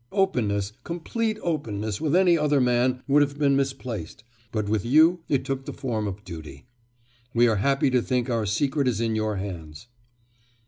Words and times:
Openness, 0.11 0.73
complete 0.83 1.37
openness 1.43 2.01
with 2.01 2.15
any 2.15 2.35
other 2.35 2.59
man 2.59 3.03
would 3.07 3.21
have 3.21 3.37
been 3.37 3.55
misplaced; 3.55 4.23
but 4.51 4.67
with 4.67 4.83
you 4.83 5.19
it 5.29 5.45
took 5.45 5.65
the 5.67 5.73
form 5.73 6.07
of 6.07 6.23
duty. 6.25 6.65
We 7.35 7.47
are 7.47 7.57
happy 7.57 7.91
to 7.91 8.01
think 8.01 8.27
our 8.27 8.47
secret 8.47 8.87
is 8.87 8.99
in 8.99 9.15
your 9.15 9.35
hands. 9.35 9.89